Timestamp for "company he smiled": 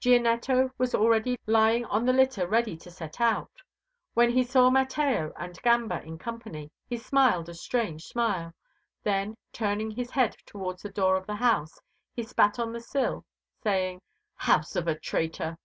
6.16-7.48